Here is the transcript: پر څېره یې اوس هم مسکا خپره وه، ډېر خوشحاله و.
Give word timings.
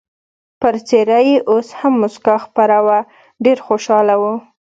پر 0.61 0.75
څېره 0.87 1.19
یې 1.27 1.37
اوس 1.51 1.67
هم 1.79 1.93
مسکا 2.03 2.35
خپره 2.45 2.77
وه، 2.85 2.99
ډېر 3.45 3.57
خوشحاله 3.67 4.15
و. 4.21 4.23